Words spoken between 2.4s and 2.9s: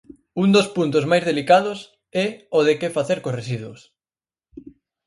o de